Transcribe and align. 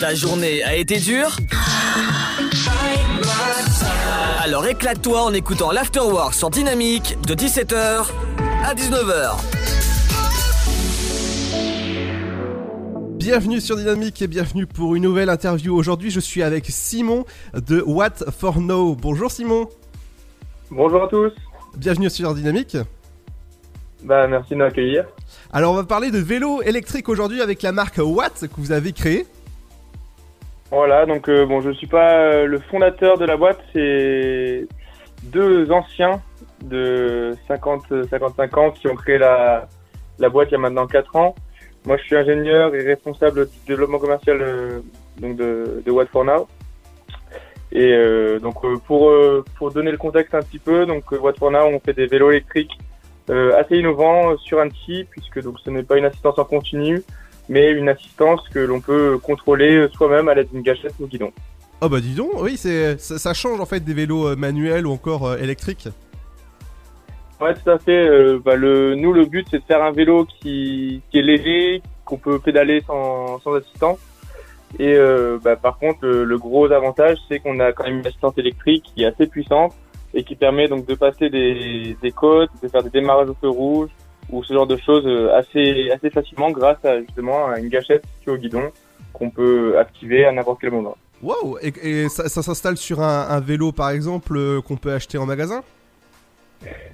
Ta 0.00 0.14
journée 0.14 0.62
a 0.62 0.76
été 0.76 0.98
dure 0.98 1.36
Alors 4.42 4.66
éclate-toi 4.66 5.22
en 5.22 5.32
écoutant 5.32 5.72
l'Afterwork 5.72 6.34
sur 6.34 6.50
Dynamique 6.50 7.16
de 7.26 7.34
17h 7.34 8.06
à 8.64 8.74
19h. 8.74 9.36
Bienvenue 13.16 13.60
sur 13.60 13.76
Dynamique 13.76 14.22
et 14.22 14.28
bienvenue 14.28 14.66
pour 14.66 14.94
une 14.94 15.02
nouvelle 15.02 15.30
interview. 15.30 15.76
Aujourd'hui, 15.76 16.10
je 16.10 16.20
suis 16.20 16.42
avec 16.42 16.66
Simon 16.66 17.24
de 17.54 17.80
What 17.80 18.30
for 18.38 18.60
Now. 18.60 18.94
Bonjour 18.94 19.30
Simon. 19.30 19.68
Bonjour 20.70 21.04
à 21.04 21.08
tous. 21.08 21.32
Bienvenue 21.76 22.10
sur 22.10 22.34
Dynamique. 22.34 22.76
Bah, 24.04 24.28
merci 24.28 24.50
de 24.50 24.58
m'accueillir. 24.58 25.06
Alors, 25.52 25.72
on 25.72 25.76
va 25.76 25.84
parler 25.84 26.10
de 26.10 26.18
vélo 26.18 26.62
électrique 26.62 27.08
aujourd'hui 27.08 27.40
avec 27.42 27.62
la 27.62 27.72
marque 27.72 27.98
Watt 27.98 28.42
que 28.42 28.60
vous 28.60 28.70
avez 28.70 28.92
créée. 28.92 29.26
Voilà, 30.70 31.06
donc 31.06 31.28
euh, 31.28 31.46
bon, 31.46 31.60
je 31.60 31.70
suis 31.70 31.86
pas 31.86 32.20
euh, 32.20 32.46
le 32.46 32.58
fondateur 32.58 33.16
de 33.16 33.24
la 33.24 33.36
boîte, 33.36 33.60
c'est 33.72 34.66
deux 35.24 35.70
anciens 35.72 36.20
de 36.62 37.34
50-55 37.48 38.58
ans 38.58 38.70
qui 38.70 38.86
ont 38.88 38.94
créé 38.94 39.18
la, 39.18 39.66
la 40.18 40.28
boîte 40.28 40.48
il 40.50 40.52
y 40.52 40.54
a 40.56 40.58
maintenant 40.58 40.86
4 40.86 41.16
ans. 41.16 41.34
Moi, 41.86 41.96
je 41.96 42.02
suis 42.02 42.16
ingénieur 42.16 42.74
et 42.74 42.82
responsable 42.82 43.48
du 43.48 43.58
développement 43.66 43.98
commercial 43.98 44.38
euh, 44.42 44.80
donc 45.18 45.36
de, 45.36 45.82
de 45.84 45.90
Watt 45.90 46.08
for 46.08 46.24
Now. 46.24 46.48
Et 47.72 47.92
euh, 47.92 48.38
donc 48.38 48.64
euh, 48.64 48.76
pour 48.86 49.10
euh, 49.10 49.44
pour 49.56 49.72
donner 49.72 49.90
le 49.90 49.98
contexte 49.98 50.34
un 50.34 50.40
petit 50.40 50.58
peu, 50.58 50.86
donc 50.86 51.12
euh, 51.12 51.18
Watt 51.18 51.38
for 51.38 51.50
Now, 51.50 51.66
on 51.66 51.80
fait 51.80 51.92
des 51.92 52.06
vélos 52.06 52.30
électriques 52.30 52.78
euh, 53.30 53.58
assez 53.58 53.76
innovants 53.76 54.32
euh, 54.32 54.36
sur 54.38 54.58
Annecy, 54.58 55.06
puisque 55.10 55.42
donc 55.42 55.58
ce 55.62 55.70
n'est 55.70 55.82
pas 55.82 55.98
une 55.98 56.06
assistance 56.06 56.38
en 56.38 56.44
continu, 56.44 57.02
mais 57.48 57.70
une 57.70 57.88
assistance 57.88 58.48
que 58.48 58.58
l'on 58.58 58.80
peut 58.80 59.18
contrôler 59.18 59.88
soi-même 59.92 60.28
à 60.28 60.34
l'aide 60.34 60.50
d'une 60.50 60.62
gâchette 60.62 60.94
ou 61.00 61.06
guidon. 61.06 61.32
Oh 61.80 61.88
bah 61.88 62.00
dis 62.00 62.14
donc, 62.14 62.32
oui, 62.40 62.56
c'est 62.56 62.98
ça, 62.98 63.18
ça 63.18 63.34
change 63.34 63.60
en 63.60 63.66
fait 63.66 63.80
des 63.80 63.94
vélos 63.94 64.28
euh, 64.28 64.36
manuels 64.36 64.86
ou 64.86 64.92
encore 64.92 65.26
euh, 65.26 65.36
électriques. 65.36 65.88
Ouais, 67.40 67.54
tout 67.54 67.70
à 67.70 67.78
fait. 67.78 68.08
Euh, 68.08 68.40
bah, 68.44 68.56
le, 68.56 68.96
nous, 68.96 69.12
le 69.12 69.24
but, 69.24 69.46
c'est 69.48 69.58
de 69.58 69.64
faire 69.64 69.82
un 69.82 69.92
vélo 69.92 70.26
qui, 70.26 71.02
qui 71.10 71.18
est 71.20 71.22
léger, 71.22 71.82
qu'on 72.04 72.16
peut 72.16 72.40
pédaler 72.40 72.82
sans, 72.84 73.38
sans 73.38 73.54
assistance. 73.54 73.98
Et 74.78 74.94
euh, 74.94 75.38
bah, 75.40 75.54
par 75.54 75.78
contre, 75.78 76.00
le, 76.02 76.24
le 76.24 76.38
gros 76.38 76.70
avantage, 76.72 77.16
c'est 77.28 77.38
qu'on 77.38 77.60
a 77.60 77.72
quand 77.72 77.84
même 77.84 78.00
une 78.00 78.06
assistance 78.06 78.36
électrique 78.38 78.84
qui 78.92 79.04
est 79.04 79.06
assez 79.06 79.28
puissante 79.28 79.72
et 80.14 80.24
qui 80.24 80.34
permet 80.34 80.66
donc 80.66 80.84
de 80.84 80.94
passer 80.94 81.30
des, 81.30 81.96
des 82.02 82.10
côtes, 82.10 82.50
de 82.60 82.68
faire 82.68 82.82
des 82.82 82.90
démarrages 82.90 83.28
au 83.28 83.36
feu 83.40 83.48
rouge 83.48 83.90
ou 84.30 84.44
ce 84.44 84.52
genre 84.52 84.66
de 84.66 84.76
choses 84.76 85.06
euh, 85.06 85.36
assez, 85.36 85.90
assez 85.90 86.10
facilement 86.10 86.50
grâce 86.50 86.84
à 86.84 87.00
justement 87.00 87.48
à 87.48 87.58
une 87.58 87.68
gâchette 87.68 88.04
située 88.18 88.32
au 88.32 88.36
guidon 88.36 88.70
qu'on 89.12 89.30
peut 89.30 89.78
activer 89.78 90.24
à 90.24 90.32
n'importe 90.32 90.60
quel 90.60 90.70
moment. 90.70 90.96
Waouh 91.22 91.58
Et, 91.62 91.72
et 91.82 92.08
ça, 92.08 92.28
ça 92.28 92.42
s'installe 92.42 92.76
sur 92.76 93.00
un, 93.00 93.28
un 93.28 93.40
vélo 93.40 93.72
par 93.72 93.90
exemple 93.90 94.36
euh, 94.36 94.60
qu'on 94.60 94.76
peut 94.76 94.92
acheter 94.92 95.18
en 95.18 95.26
magasin? 95.26 95.62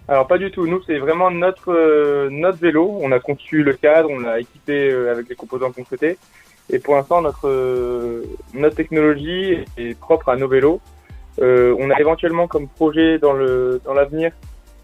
Alors 0.09 0.27
pas 0.27 0.39
du 0.39 0.51
tout. 0.51 0.67
Nous, 0.67 0.83
c'est 0.87 0.99
vraiment 0.99 1.31
notre 1.31 1.73
euh, 1.73 2.29
notre 2.31 2.59
vélo. 2.59 2.99
On 3.01 3.11
a 3.13 3.19
conçu 3.19 3.63
le 3.63 3.73
cadre, 3.73 4.11
on 4.11 4.19
l'a 4.19 4.41
équipé 4.41 4.91
euh, 4.91 5.11
avec 5.11 5.29
les 5.29 5.35
composants 5.35 5.73
qu'on 5.73 5.85
souhaitait. 5.85 6.19
Et 6.71 6.79
pour 6.79 6.95
l'instant, 6.95 7.23
notre 7.23 7.49
euh, 7.49 8.23
notre 8.53 8.77
technologie 8.77 9.59
est 9.79 9.99
propre 9.99 10.29
à 10.29 10.37
nos 10.37 10.49
vélos. 10.49 10.81
On 11.39 11.91
a 11.91 11.99
éventuellement 11.99 12.47
comme 12.47 12.69
projet 12.69 13.19
dans 13.19 13.33
le 13.33 13.81
dans 13.85 13.95
l'avenir 13.95 14.33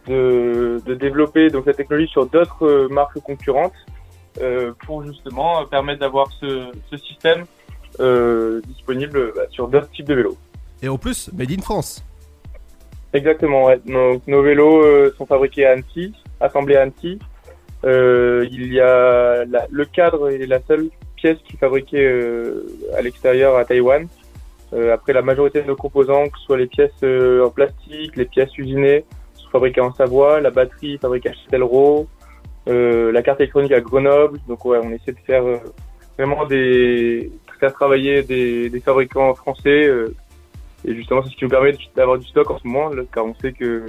de, 0.06 0.80
de 0.84 0.94
développer 0.94 1.50
donc 1.50 1.64
cette 1.64 1.76
technologie 1.76 2.10
sur 2.10 2.26
d'autres 2.26 2.66
euh, 2.66 2.88
marques 2.88 3.18
concurrentes 3.20 3.74
euh, 4.40 4.72
pour 4.86 5.04
justement 5.04 5.64
permettre 5.66 6.00
d'avoir 6.00 6.30
ce, 6.40 6.66
ce 6.90 6.96
système 6.96 7.44
euh, 8.00 8.60
disponible 8.66 9.32
bah, 9.34 9.42
sur 9.50 9.68
d'autres 9.68 9.90
types 9.90 10.06
de 10.06 10.14
vélos. 10.14 10.36
Et 10.82 10.88
en 10.88 10.96
plus, 10.98 11.30
made 11.32 11.50
in 11.50 11.60
France. 11.60 12.04
Exactement, 13.12 13.66
ouais. 13.66 13.80
Donc, 13.86 14.22
nos 14.26 14.42
vélos 14.42 14.82
euh, 14.84 15.14
sont 15.18 15.26
fabriqués 15.26 15.66
à 15.66 15.72
Annecy, 15.72 16.14
assemblés 16.40 16.76
à 16.76 16.82
Annecy. 16.82 17.18
Euh, 17.84 18.46
il 18.50 18.72
y 18.72 18.80
a 18.80 19.44
la- 19.44 19.66
le 19.70 19.84
cadre 19.84 20.30
est 20.30 20.46
la 20.46 20.60
seule 20.62 20.88
pièce 21.16 21.38
qui 21.44 21.56
est 21.56 21.58
fabriquée 21.58 22.04
euh, 22.04 22.66
à 22.96 23.02
l'extérieur 23.02 23.56
à 23.56 23.64
Taïwan. 23.64 24.06
Euh, 24.72 24.94
après, 24.94 25.12
la 25.12 25.22
majorité 25.22 25.60
de 25.60 25.66
nos 25.66 25.76
composants, 25.76 26.28
que 26.28 26.38
ce 26.38 26.44
soit 26.44 26.56
les 26.58 26.68
pièces 26.68 26.92
euh, 27.02 27.44
en 27.44 27.50
plastique, 27.50 28.16
les 28.16 28.26
pièces 28.26 28.56
usinées, 28.56 29.04
sont 29.50 29.58
fabriquées 29.58 29.80
en 29.80 29.92
Savoie. 29.94 30.40
La 30.40 30.50
batterie 30.50 30.98
fabriquée 30.98 31.30
à 31.30 31.32
Châtellerault. 31.32 32.06
Euh, 32.68 33.10
la 33.10 33.22
carte 33.22 33.40
électronique 33.40 33.72
à 33.72 33.80
Grenoble. 33.80 34.38
Donc, 34.46 34.64
ouais, 34.64 34.78
on 34.82 34.90
essaie 34.90 35.12
de 35.12 35.18
faire 35.26 35.44
euh, 35.44 35.58
vraiment 36.18 36.46
des 36.46 37.30
faire 37.58 37.72
travailler 37.74 38.22
des, 38.22 38.70
des 38.70 38.80
fabricants 38.80 39.34
français. 39.34 39.86
euh, 39.86 40.14
et 40.86 40.94
justement, 40.94 41.22
c'est 41.22 41.30
ce 41.30 41.36
qui 41.36 41.44
nous 41.44 41.50
permet 41.50 41.74
d'avoir 41.94 42.16
du 42.18 42.26
stock 42.26 42.50
en 42.50 42.58
ce 42.58 42.66
moment, 42.66 42.88
là, 42.88 43.02
car 43.12 43.26
on 43.26 43.34
sait 43.34 43.52
que 43.52 43.84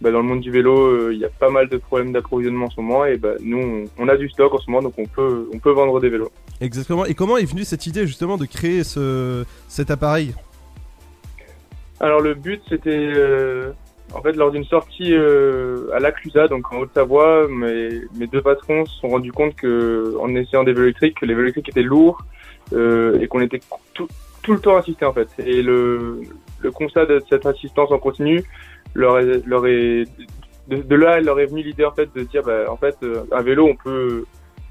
bah, 0.00 0.10
dans 0.10 0.18
le 0.18 0.24
monde 0.24 0.40
du 0.40 0.50
vélo, 0.50 0.76
euh, 0.76 1.14
il 1.14 1.20
y 1.20 1.24
a 1.24 1.28
pas 1.28 1.50
mal 1.50 1.68
de 1.68 1.76
problèmes 1.76 2.12
d'approvisionnement 2.12 2.66
en 2.66 2.70
ce 2.70 2.80
moment. 2.80 3.04
Et 3.04 3.16
bah, 3.16 3.34
nous, 3.40 3.86
on, 3.98 4.04
on 4.04 4.08
a 4.08 4.16
du 4.16 4.28
stock 4.28 4.52
en 4.52 4.58
ce 4.58 4.68
moment, 4.68 4.82
donc 4.82 4.94
on 4.98 5.06
peut, 5.06 5.48
on 5.54 5.58
peut 5.60 5.70
vendre 5.70 6.00
des 6.00 6.08
vélos. 6.08 6.32
Exactement. 6.60 7.04
Et 7.04 7.14
comment 7.14 7.36
est 7.36 7.44
venue 7.44 7.64
cette 7.64 7.86
idée 7.86 8.08
justement 8.08 8.38
de 8.38 8.46
créer 8.46 8.82
ce, 8.82 9.44
cet 9.68 9.92
appareil? 9.92 10.34
Alors 12.00 12.20
le 12.20 12.34
but, 12.34 12.60
c'était 12.68 12.90
euh, 12.90 13.70
en 14.16 14.22
fait 14.22 14.32
lors 14.32 14.50
d'une 14.50 14.64
sortie 14.64 15.14
euh, 15.14 15.90
à 15.92 16.00
l'Aclusa, 16.00 16.48
donc 16.48 16.72
en 16.72 16.78
Haute-Savoie, 16.78 17.48
mes, 17.48 18.26
deux 18.26 18.40
patrons 18.40 18.86
se 18.86 19.00
sont 19.00 19.08
rendus 19.08 19.32
compte 19.32 19.54
que 19.54 20.16
en 20.18 20.34
essayant 20.34 20.64
des 20.64 20.72
vélos 20.72 20.84
électriques, 20.84 21.20
que 21.20 21.26
les 21.26 21.34
vélos 21.34 21.48
électriques 21.48 21.68
étaient 21.68 21.82
lourds 21.82 22.24
euh, 22.72 23.20
et 23.20 23.28
qu'on 23.28 23.40
était 23.40 23.60
tout, 23.92 24.08
tout 24.42 24.52
le 24.52 24.60
temps 24.60 24.76
assisté 24.76 25.04
en 25.04 25.12
fait. 25.12 25.28
Et 25.38 25.62
le, 25.62 26.22
le 26.60 26.70
constat 26.70 27.04
de 27.06 27.22
cette 27.28 27.44
assistance 27.44 27.92
en 27.92 27.98
continu 27.98 28.42
leur 28.94 29.18
est, 29.18 29.44
leur 29.46 29.66
est 29.66 30.04
de, 30.68 30.96
là, 30.96 31.20
leur 31.20 31.38
est 31.38 31.46
venu 31.46 31.62
l'idée 31.62 31.84
en 31.84 31.92
fait 31.92 32.08
de 32.14 32.22
dire 32.22 32.42
bah, 32.42 32.64
en 32.68 32.76
fait 32.76 32.96
euh, 33.02 33.22
un 33.32 33.42
vélo 33.42 33.68
on 33.68 33.76
peut 33.76 34.24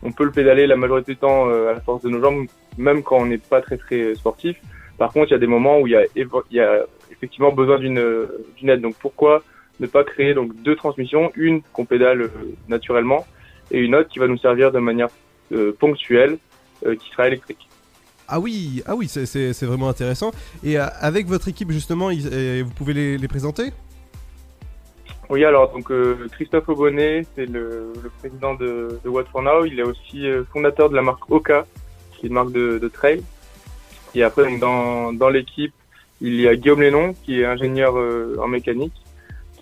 on 0.04 0.12
peut 0.12 0.26
le 0.26 0.32
pédaler 0.32 0.68
la 0.68 0.76
majorité 0.76 1.14
du 1.14 1.18
temps 1.18 1.50
euh, 1.50 1.70
à 1.70 1.74
la 1.74 1.82
force 1.82 2.04
de 2.04 2.10
nos 2.10 2.22
jambes, 2.22 2.46
même 2.78 3.02
quand 3.04 3.18
on 3.18 3.26
n'est 3.26 3.38
pas 3.38 3.62
très 3.62 3.78
très 3.78 4.14
sportif. 4.16 4.58
Par 4.98 5.12
contre, 5.12 5.28
il 5.30 5.32
y 5.32 5.36
a 5.36 5.40
des 5.40 5.48
moments 5.48 5.80
où 5.80 5.88
il 5.88 5.92
y 5.92 5.96
a, 5.96 6.04
évo- 6.16 6.44
il 6.52 6.58
y 6.58 6.62
a 6.62 6.86
effectivement 7.12 7.52
besoin 7.52 7.78
d'une 7.80 8.28
d'une 8.58 8.70
aide. 8.70 8.82
Donc 8.82 8.96
pourquoi 9.00 9.44
ne 9.80 9.88
pas 9.88 10.04
créer 10.04 10.34
donc 10.34 10.56
deux 10.64 10.76
transmissions, 10.76 11.32
une 11.36 11.62
qu'on 11.74 11.86
pédale 11.86 12.22
euh, 12.22 12.30
naturellement 12.70 13.26
et 13.72 13.80
une 13.80 13.94
autre 13.96 14.10
qui 14.10 14.20
va 14.20 14.28
nous 14.28 14.38
servir 14.38 14.72
de 14.72 14.80
manière 14.80 15.10
euh, 15.52 15.74
ponctuelle, 15.78 16.38
euh, 16.86 16.96
qui 16.96 17.10
sera 17.12 17.28
électrique. 17.28 17.68
Ah 18.28 18.40
oui, 18.40 18.82
ah 18.88 18.96
oui, 18.96 19.08
c'est- 19.08 19.64
vraiment 19.66 19.90
intéressant. 19.90 20.32
Et 20.64 20.80
euh, 20.80 20.86
avec 21.00 21.28
votre 21.28 21.48
équipe 21.48 21.72
justement, 21.72 22.10
ils- 22.10 22.28
euh, 22.32 22.64
vous 22.66 22.72
pouvez 22.74 22.94
les, 22.94 23.18
les 23.18 23.28
présenter? 23.28 23.72
Oui, 25.30 25.44
alors 25.44 25.72
donc 25.74 25.92
euh, 25.92 26.28
Christophe 26.32 26.70
Aubonnet, 26.70 27.26
c'est 27.36 27.48
le, 27.48 27.94
le 28.04 28.10
président 28.20 28.54
de, 28.54 29.00
de 29.04 29.10
What 29.10 29.26
for 29.32 29.42
Now. 29.42 29.66
Il 29.66 29.80
est 29.80 29.84
aussi 29.84 30.28
euh, 30.28 30.44
fondateur 30.54 30.90
de 30.90 30.96
la 30.96 31.02
marque 31.02 31.30
Oka, 31.32 31.66
qui 32.14 32.26
est 32.26 32.30
une 32.30 32.36
marque 32.36 32.52
de, 32.52 32.78
de 32.78 32.88
trail. 32.88 33.24
Et 34.16 34.24
après, 34.24 34.44
donc, 34.44 34.60
dans, 34.60 35.14
dans 35.14 35.30
l'équipe, 35.30 35.74
il 36.22 36.40
y 36.40 36.48
a 36.48 36.56
Guillaume 36.56 36.82
Lénon, 36.82 37.14
qui 37.24 37.42
est 37.42 37.46
ingénieur 37.46 37.98
euh, 37.98 38.38
en 38.42 38.48
mécanique, 38.48 38.94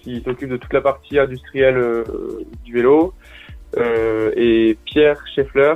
qui 0.02 0.22
s'occupe 0.22 0.50
de 0.50 0.58
toute 0.58 0.74
la 0.74 0.82
partie 0.82 1.18
industrielle 1.18 1.78
euh, 1.78 2.04
du 2.64 2.74
vélo. 2.74 3.14
Euh, 3.78 4.32
et 4.36 4.78
Pierre 4.86 5.26
Scheffler, 5.34 5.74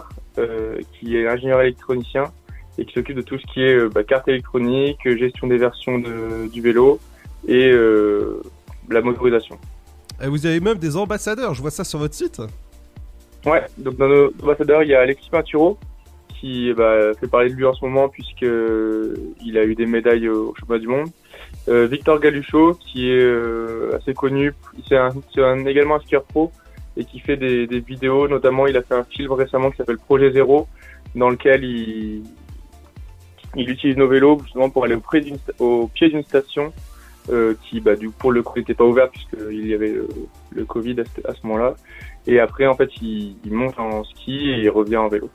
qui 0.94 1.18
est 1.18 1.28
ingénieur 1.28 1.60
électronicien 1.62 2.26
et 2.78 2.86
qui 2.86 2.94
s'occupe 2.94 3.16
de 3.16 3.24
tout 3.24 3.40
ce 3.40 3.46
qui 3.52 3.64
est 3.64 3.90
bah, 3.90 4.04
carte 4.04 4.28
électronique, 4.28 5.00
gestion 5.04 5.48
des 5.48 5.58
versions 5.58 5.98
de, 5.98 6.48
du 6.48 6.62
vélo 6.62 7.00
et 7.48 7.72
la 8.88 9.02
motorisation. 9.02 9.58
Et 10.22 10.28
Vous 10.28 10.46
avez 10.46 10.60
même 10.60 10.78
des 10.78 10.96
ambassadeurs, 10.96 11.56
je 11.56 11.62
vois 11.62 11.72
ça 11.72 11.84
sur 11.84 11.98
votre 11.98 12.14
site. 12.14 12.40
Ouais, 13.48 13.64
donc 13.80 13.96
dans 13.96 14.08
nos 14.08 14.32
ambassadeurs, 14.44 14.84
il 14.84 14.90
y 14.90 14.94
a 14.94 15.02
Alexis 15.02 15.32
Pinturo 15.32 15.80
qui 16.40 16.74
bah, 16.74 17.14
fait 17.20 17.28
parler 17.28 17.50
de 17.50 17.56
lui 17.56 17.66
en 17.66 17.74
ce 17.74 17.84
moment 17.84 18.10
puisque 18.10 18.46
il 19.46 19.58
a 19.58 19.64
eu 19.66 19.76
des 19.76 19.86
médailles 19.86 20.30
au 20.30 20.54
championnat 20.56 20.80
du 20.82 20.88
monde. 20.88 21.08
Euh, 21.68 21.88
Victor 21.88 22.20
Galuchot 22.20 22.74
qui 22.76 23.10
est 23.10 23.20
euh, 23.20 23.96
assez 23.98 24.14
connu, 24.14 24.54
c'est 24.88 24.98
un, 24.98 25.10
un- 25.38 25.66
également 25.66 25.96
un 25.96 26.00
skieur 26.00 26.24
pro 26.24 26.52
et 26.96 27.06
qui 27.06 27.20
fait 27.20 27.38
des, 27.38 27.68
des 27.68 27.80
vidéos, 27.80 28.28
notamment 28.28 28.68
il 28.68 28.76
a 28.78 28.82
fait 28.82 28.96
un 28.96 29.04
film 29.04 29.32
récemment 29.34 29.72
qui 29.72 29.78
s'appelle 29.78 29.98
Projet 29.98 30.32
Zéro 30.32 30.68
dans 31.16 31.30
lequel 31.30 31.64
il, 31.64 32.24
il 33.56 33.70
utilise 33.70 33.98
nos 33.98 34.08
vélos 34.08 34.40
justement 34.44 34.70
pour 34.70 34.84
aller 34.86 34.96
au, 34.96 35.64
au 35.66 35.88
pied 35.88 36.10
d'une 36.10 36.24
station 36.24 36.74
euh, 37.30 37.56
qui 37.64 37.80
bah, 37.82 37.96
du 37.96 38.10
pour 38.10 38.32
le 38.32 38.42
coup 38.44 38.58
n'était 38.60 38.74
pas 38.74 38.86
ouverte 38.86 39.12
puisqu'il 39.12 39.68
y 39.68 39.74
avait 39.74 39.92
le, 39.92 40.08
le 40.52 40.66
Covid 40.66 41.02
à 41.02 41.34
ce, 41.34 41.40
ce 41.42 41.48
moment-là. 41.48 41.76
Et 42.30 42.40
après, 42.40 42.68
en 42.68 42.76
fait, 42.76 42.90
il, 43.02 43.38
il 43.46 43.54
monte 43.54 43.80
en 43.80 44.04
ski 44.04 44.50
et 44.52 44.60
il 44.64 44.70
revient 44.70 44.98
en 44.98 45.08
vélo. 45.08 45.30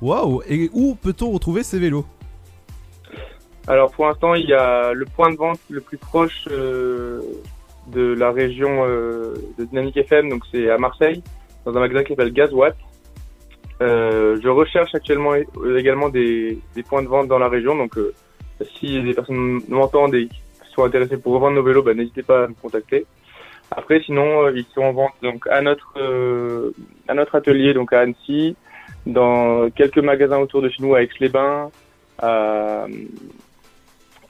Waouh 0.00 0.42
Et 0.48 0.70
où 0.72 0.94
peut-on 0.94 1.30
retrouver 1.30 1.62
ces 1.62 1.78
vélos? 1.78 2.06
Alors, 3.66 3.90
pour 3.90 4.06
l'instant, 4.06 4.34
il 4.34 4.46
y 4.46 4.54
a 4.54 4.92
le 4.92 5.04
point 5.04 5.30
de 5.30 5.36
vente 5.36 5.60
le 5.68 5.80
plus 5.80 5.98
proche 5.98 6.48
euh, 6.50 7.20
de 7.88 8.14
la 8.14 8.30
région 8.30 8.84
euh, 8.86 9.34
de 9.58 9.64
Dynamique 9.64 9.96
FM, 9.98 10.30
donc 10.30 10.44
c'est 10.50 10.70
à 10.70 10.78
Marseille, 10.78 11.22
dans 11.64 11.76
un 11.76 11.80
magasin 11.80 12.02
qui 12.02 12.10
s'appelle 12.10 12.32
Gazwatt. 12.32 12.76
Euh, 13.80 14.38
je 14.42 14.48
recherche 14.48 14.94
actuellement 14.94 15.34
également 15.76 16.08
des, 16.08 16.58
points 16.88 17.02
de 17.02 17.08
vente 17.08 17.28
dans 17.28 17.38
la 17.38 17.48
région, 17.48 17.76
donc 17.76 17.96
euh, 17.98 18.14
si 18.78 19.02
des 19.02 19.14
personnes 19.14 19.60
m'entendent 19.68 20.14
et 20.14 20.28
sont 20.74 20.84
intéressées 20.84 21.18
pour 21.18 21.34
revendre 21.34 21.56
nos 21.56 21.62
vélos, 21.62 21.82
bah, 21.82 21.94
n'hésitez 21.94 22.22
pas 22.22 22.44
à 22.44 22.46
me 22.48 22.54
contacter. 22.54 23.06
Après, 23.70 24.00
sinon, 24.00 24.44
euh, 24.44 24.52
ils 24.54 24.66
sont 24.74 24.82
en 24.82 24.92
vente 24.92 25.12
donc 25.22 25.46
euh, 25.46 26.70
à 27.08 27.14
notre 27.14 27.34
atelier 27.34 27.74
donc 27.74 27.92
à 27.92 28.00
Annecy, 28.00 28.56
dans 29.08 29.68
quelques 29.70 29.98
magasins 29.98 30.38
autour 30.38 30.62
de 30.62 30.68
chez 30.68 30.80
nous 30.82 30.94
à 30.94 31.02
Aix-les-Bains, 31.02 31.70
à, 32.20 32.86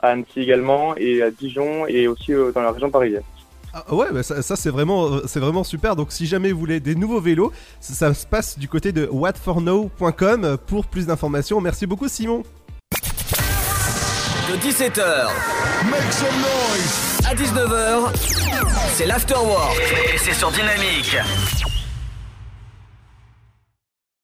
à 0.01 0.07
Annecy 0.07 0.41
également 0.41 0.95
et 0.97 1.21
à 1.21 1.29
Dijon 1.29 1.85
et 1.87 2.07
aussi 2.07 2.31
dans 2.55 2.61
la 2.61 2.71
région 2.71 2.89
parisienne. 2.89 3.23
Ah, 3.73 3.83
ouais, 3.93 4.07
bah 4.11 4.23
ça, 4.23 4.41
ça 4.41 4.55
c'est 4.55 4.71
vraiment, 4.71 5.19
c'est 5.27 5.39
vraiment 5.39 5.63
super. 5.63 5.95
Donc, 5.95 6.11
si 6.11 6.25
jamais 6.25 6.51
vous 6.51 6.59
voulez 6.59 6.79
des 6.79 6.95
nouveaux 6.95 7.21
vélos, 7.21 7.51
ça, 7.79 7.93
ça 7.93 8.13
se 8.15 8.25
passe 8.25 8.57
du 8.57 8.67
côté 8.67 8.91
de 8.91 9.07
whatfornow.com 9.11 10.57
pour 10.65 10.87
plus 10.87 11.05
d'informations. 11.05 11.61
Merci 11.61 11.85
beaucoup, 11.85 12.07
Simon. 12.07 12.43
De 14.49 14.55
17h 14.57 15.27
Make 15.91 16.11
some 16.11 16.27
noise. 16.41 17.19
à 17.29 17.35
19h, 17.35 18.15
c'est 18.93 19.05
l'afterwork 19.05 19.77
et 20.13 20.17
c'est 20.17 20.33
sur 20.33 20.49
Dynamique. 20.49 21.15